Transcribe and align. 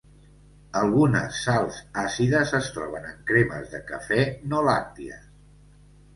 Algunes 0.77 1.41
sals 1.47 1.77
àcides 2.05 2.55
es 2.61 2.71
troben 2.79 3.05
en 3.11 3.21
cremes 3.33 3.69
de 3.75 3.83
cafè 3.93 4.21
no 4.55 4.65
làcties. 4.71 5.31